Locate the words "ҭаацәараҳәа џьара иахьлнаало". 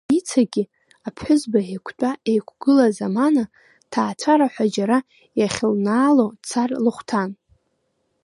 3.91-6.25